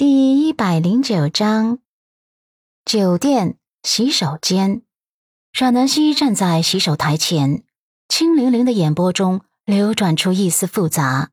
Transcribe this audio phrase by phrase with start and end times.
[0.00, 1.78] 第一百零九章，
[2.86, 4.80] 酒店洗手间。
[5.52, 7.64] 阮南希站在洗手台前，
[8.08, 11.32] 清凌凌的眼波中流转出一丝复杂。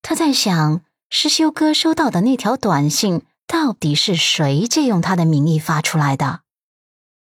[0.00, 6.42] 他在想，师修哥收到的那条短信，到底是谁借用他的名义发出来的？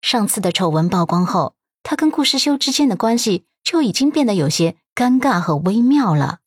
[0.00, 6.38] 上次的丑闻曝光后，他跟顾师修之间的关系就已经变得有些尴尬和微妙了。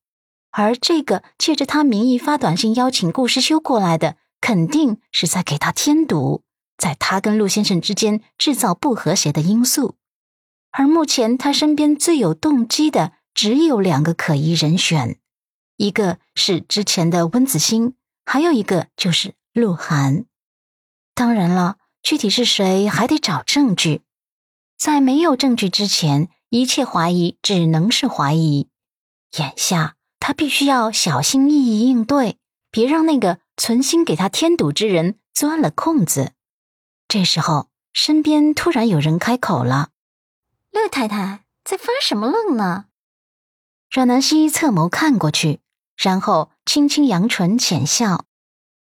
[0.56, 6.44] 而这个借着他名义发短信邀请顾师修过来的，肯定是在给他添堵，
[6.78, 9.96] 在他跟陆先生之间制造不和谐的因素。
[10.72, 15.18] 而目前他身边最有动机的只有两个可疑人选，
[15.78, 20.26] 一个是之前的温子星，还有一个就是鹿晗。
[21.16, 24.02] 当然了，具体是谁还得找证据。
[24.78, 28.70] 在没有证据之前，一切怀疑只能是怀疑。
[29.40, 29.96] 眼下。
[30.26, 32.38] 他必须要小心翼翼应对，
[32.72, 36.32] 别让那个存心给他添堵之人钻了空子。
[37.10, 39.90] 这时候，身边突然有人开口了
[40.72, 42.86] ：“乐太太在发什么愣呢？”
[43.92, 45.60] 阮南希侧眸看过去，
[45.98, 48.24] 然后轻轻扬唇浅笑：“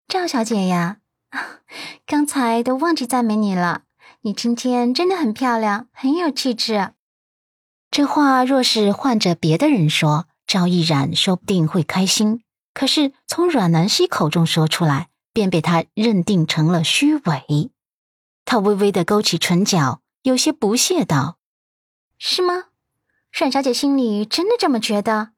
[0.07, 0.99] 赵小姐呀，
[2.07, 3.83] 刚才都忘记赞美你了，
[4.21, 6.93] 你今天真的很漂亮，很有气质。”
[7.91, 17.71] 这话若是换着别的人说，赵毅然说不定会开心，可是从阮南希口中说出来，便被他认定成了虚伪。
[18.45, 21.39] 他微微的勾起唇角，有些不屑道
[22.17, 22.67] ：“是吗？
[23.33, 25.31] 阮小姐心里真的这么觉得？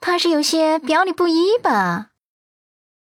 [0.00, 2.10] 怕是有些表里不一吧？”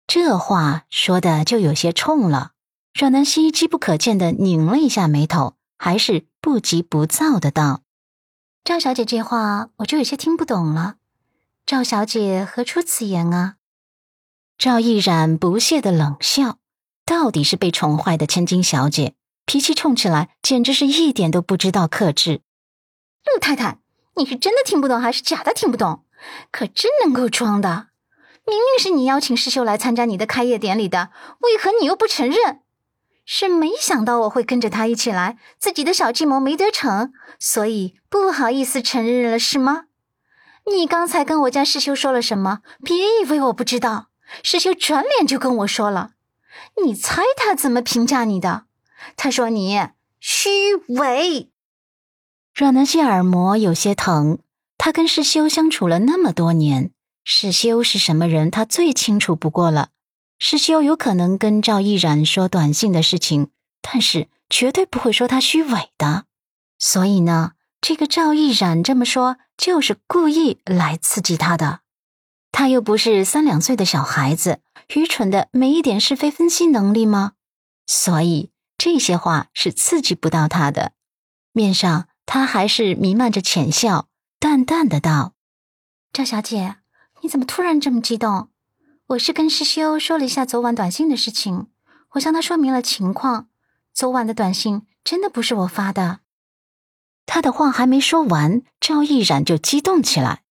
[0.06, 2.52] 这话说的就有些冲了。
[2.92, 7.82] 阮南希机不可见的拧了一下眉头，还是不急不躁的道
[8.62, 10.94] ：“赵小姐这话，我就有些听不懂了。”
[11.66, 13.54] 赵小姐何出此言啊？
[14.58, 16.58] 赵毅然不屑的冷笑，
[17.06, 19.14] 到底是被宠坏的千金小姐，
[19.46, 22.42] 脾气冲起来简直是一点都不知道克制。
[23.24, 23.78] 陆太太，
[24.16, 26.04] 你是真的听不懂还是假的听不懂？
[26.50, 27.86] 可真能够装的！
[28.46, 32.60] 明明是你邀请师秀来参加你的开业典礼的，为何你又不承认？
[33.24, 39.84] 是没想到我会跟着他一起来，自己的小计谋没得逞，所以不好意思承认了，是吗？
[40.72, 42.60] 你刚才跟我家师兄说了什么？
[42.82, 44.08] 别以为我不知道。
[44.42, 46.12] 师兄转脸就跟我说了，
[46.84, 48.64] 你猜他怎么评价你的？
[49.16, 49.78] 他说你
[50.20, 50.48] 虚
[50.88, 51.50] 伪。
[52.54, 54.38] 阮南希耳膜有些疼。
[54.78, 56.90] 他跟师修相处了那么多年，
[57.24, 59.90] 师修是什么人，他最清楚不过了。
[60.38, 66.24] 师修有可能跟赵毅然说短信的事情，但是绝对不会说他虚伪的。
[66.78, 67.52] 所以呢？
[67.86, 71.80] 这个赵毅然这么说，就是故意来刺激他的。
[72.50, 74.60] 他又不是三两岁的小孩子，
[74.94, 77.32] 愚蠢的没一点是非分析能力吗？
[77.86, 80.92] 所以这些话是刺激不到他的。
[81.52, 84.08] 面上他还是弥漫着浅笑，
[84.40, 85.34] 淡淡的道
[86.10, 86.76] ：“赵小姐，
[87.20, 88.48] 你怎么突然这么激动？
[89.08, 91.66] 我是跟师兄说了一下昨晚短信的事情，
[92.12, 93.48] 我向他说明了情况。
[93.92, 96.20] 昨晚的短信真的不是我发的。”
[97.26, 100.42] 他的话还没说完，赵毅然就激动起来：“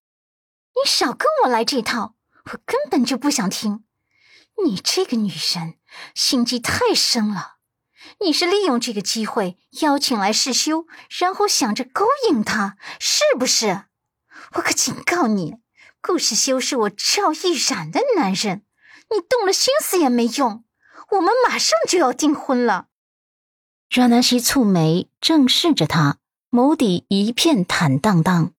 [0.76, 3.84] 你少跟我来这套，我根本就不想听。
[4.66, 5.76] 你这个女人
[6.14, 7.56] 心机太深了，
[8.20, 10.86] 你是利用这个机会邀请来世修，
[11.20, 13.86] 然后想着勾引他，是不是？
[14.56, 15.56] 我可警告你，
[16.02, 18.66] 顾世修是我赵毅然的男人，
[19.10, 20.64] 你动了心思也没用。
[21.12, 22.88] 我们马上就要订婚了。”
[23.90, 26.18] 阮南希蹙眉，正视着他。
[26.54, 28.52] 眸底一片坦荡荡，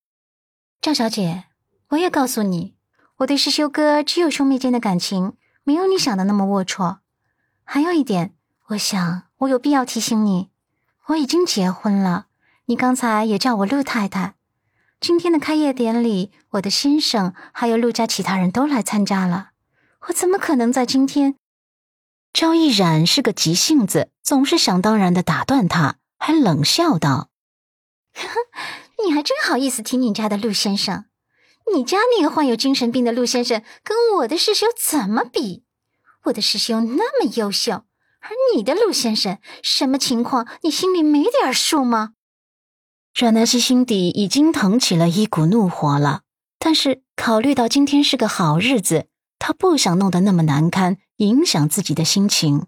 [0.81, 1.44] 赵小姐，
[1.91, 2.75] 我也告诉你，
[3.19, 6.97] 我对师修哥只有兄妹间的感情，没有你想的那么龌龊。
[7.62, 8.34] 还有一点，
[8.71, 10.50] 我想我有必要提醒你，
[11.06, 12.27] 我已经结婚了。
[12.65, 14.34] 你刚才也叫我陆太太。
[14.99, 19.50] 今天的开业典礼，我的先生还有陆家其他人都来参加了，
[20.09, 21.37] 我怎么可能在今天？
[22.32, 27.29] 赵毅然是个急性子，总是想当然的打断他，还冷笑道。
[28.14, 28.28] 呵
[29.05, 31.05] 你还真好意思提你家的陆先生？
[31.75, 35.64] 你家那个患有精神病的陆先生跟我的师兄怎么比？
[36.25, 37.84] 我的师兄那么优秀，
[38.20, 40.46] 而你的陆先生什么情况？
[40.62, 42.12] 你心里没点数吗？
[43.14, 46.22] 阮南希心底已经腾起了一股怒火了，
[46.58, 49.08] 但是考虑到今天是个好日子，
[49.38, 52.66] 他不想弄得那么难堪，影响自己的心情。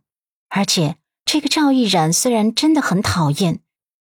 [0.48, 3.60] 而且这个赵毅然虽然真的很讨厌。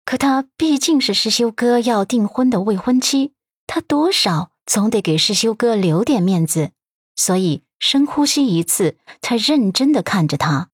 [0.08, 3.34] 可他毕竟是师修哥要订婚的未婚妻，
[3.66, 6.72] 他多少总得给师修哥留点面子，
[7.14, 10.70] 所以深呼吸一次，才认真的看着他。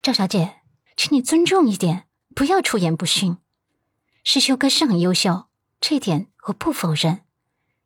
[0.00, 0.58] 赵小姐，
[0.96, 3.38] 请你尊重一点，不要出言不逊。
[4.22, 5.46] 师修哥是很优秀，
[5.80, 7.22] 这点我不否认。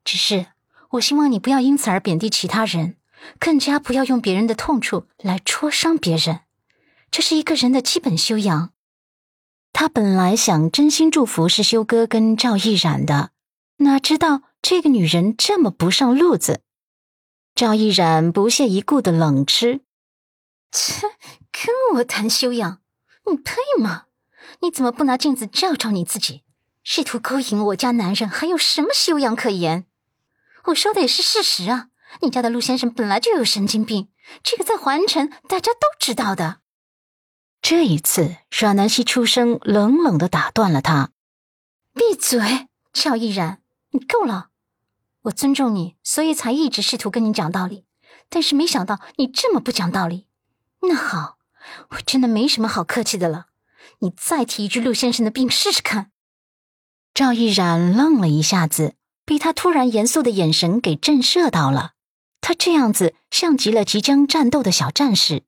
[0.04, 0.48] 只是
[0.90, 2.96] 我希望你不要因此而贬低其他人，
[3.38, 6.40] 更加不要用别人的痛处来戳伤别人。
[7.10, 8.74] 这是一个人的基本修养。
[9.72, 13.30] 他本来想真心祝福是修哥跟赵毅然的，
[13.76, 16.62] 哪知道这个女人这么不上路子。
[17.54, 19.80] 赵毅然不屑一顾的冷嗤
[20.72, 21.02] ：“切，
[21.52, 22.80] 跟我谈修养，
[23.30, 24.04] 你配吗？
[24.60, 26.42] 你怎么不拿镜子照照你自己？
[26.82, 29.86] 试图勾引我家男人，还有什么修养可言？
[30.66, 31.88] 我说的也是事实啊！
[32.22, 34.08] 你家的陆先生本来就有神经病，
[34.42, 36.58] 这个在环城大家都知道的。”
[37.70, 41.10] 这一次，阮南希出声，冷冷的打断了他
[41.92, 43.60] ：“闭嘴，赵毅然，
[43.90, 44.48] 你够了！
[45.24, 47.84] 我尊重你，所以才一直试图跟你讲道理，
[48.30, 50.26] 但是没想到你这么不讲道理。
[50.80, 51.36] 那好，
[51.90, 53.48] 我真的没什么好客气的了。
[53.98, 56.10] 你再提一句陆先生的病试试看。”
[57.12, 58.94] 赵毅然愣了一下子，
[59.26, 61.92] 被他突然严肃的眼神给震慑到了。
[62.40, 65.42] 他这样子像极了即将战斗的小战士，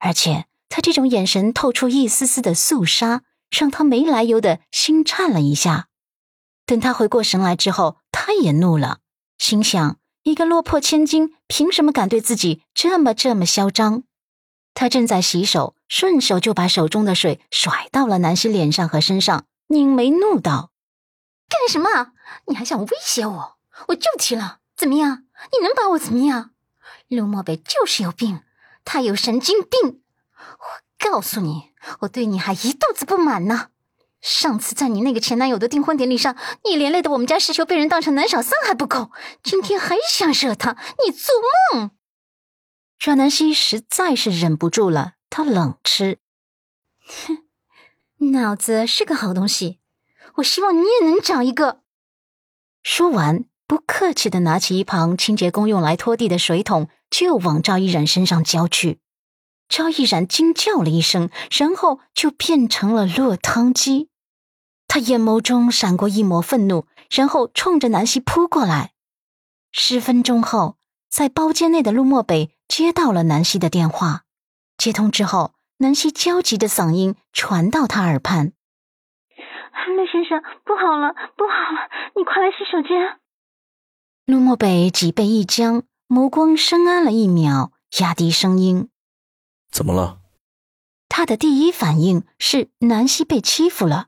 [0.00, 0.46] 而且。
[0.70, 5.88] 他这种眼神透出一丝丝的肃杀，让他没来由的心颤了一下。
[6.64, 9.00] 等他回过神来之后，他也怒了，
[9.36, 14.04] 心想：一个落魄千金，凭什么敢对自己这么这么嚣张？
[14.72, 20.70] 他正在洗手，顺手就把手中的水甩到了南希脸上和身上，拧眉怒道
[21.50, 22.12] ：“干什么？
[22.46, 23.58] 你还想威胁我？
[23.88, 25.24] 我就提了，怎么样？
[25.50, 26.52] 你能把我怎么样？
[27.08, 28.42] 陆漠北就是有病，
[28.84, 30.00] 他有神经病。”
[30.58, 31.70] 我告诉你，
[32.00, 33.68] 我对你还一肚子不满呢。
[34.20, 39.10] 上次在你那个前男友的订婚典礼上，你连累的我们家石球被人当成男小三还不够，
[39.42, 40.76] 今天还想惹他？
[41.04, 41.34] 你做
[41.72, 41.90] 梦！
[42.98, 46.18] 阮南希实在是忍不住了，他冷嗤
[47.26, 49.78] ：“哼，脑子是个好东西，
[50.34, 51.80] 我希望你也能长一个。”
[52.84, 59.00] 说完，不客气的拿起一旁清洁工用来拖地的水桶，就往赵一然身上浇去。
[59.70, 64.10] 赵毅然惊叫了一声，然后就变成了落汤鸡。
[64.88, 68.90] 他眼眸中闪过一抹愤怒，然后冲着南希扑过来。
[69.70, 70.76] 十分钟后，
[71.08, 74.22] 在包间内的陆漠北接到了南希的电话。
[74.76, 78.52] 接通之后，南希焦急的嗓音传到他耳畔
[79.96, 83.20] ：“陆先生，不好了，不好了，你快来洗手间。”
[84.26, 87.70] 陆漠北脊背一僵，眸光深暗了一秒，
[88.00, 88.88] 压低声音。
[89.70, 90.18] 怎么了？
[91.08, 94.06] 他的第一反应是南希被欺负了。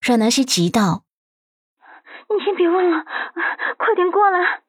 [0.00, 1.04] 阮南希急道
[2.28, 3.04] ：“你先别问了，
[3.78, 4.62] 快点过来。”